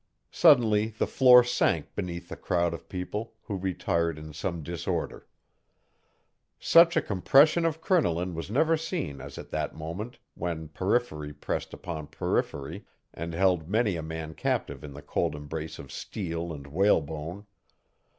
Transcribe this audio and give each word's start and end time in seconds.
Suddenly 0.31 0.87
the 0.97 1.05
floor 1.05 1.43
sank 1.43 1.93
beneath 1.93 2.29
the 2.29 2.35
crowd 2.35 2.73
of 2.73 2.89
people, 2.89 3.35
who 3.43 3.55
retired 3.55 4.17
in 4.17 4.33
some 4.33 4.63
disorder. 4.63 5.27
Such 6.59 6.97
a 6.97 7.03
compression 7.03 7.65
of 7.65 7.81
crinoline 7.81 8.33
was 8.33 8.49
never 8.49 8.77
seen 8.77 9.21
as 9.21 9.37
at 9.37 9.51
that 9.51 9.75
moment, 9.75 10.17
when 10.33 10.69
periphery 10.69 11.33
pressed 11.33 11.71
upon 11.71 12.07
periphery, 12.07 12.83
and 13.13 13.35
held 13.35 13.69
many 13.69 13.95
a 13.95 14.01
man 14.01 14.33
captive 14.33 14.83
in 14.83 14.93
the 14.93 15.03
cold 15.03 15.35
embrace 15.35 15.77
of 15.77 15.91
steel 15.91 16.51
and 16.51 16.65
whalebone. 16.65 17.45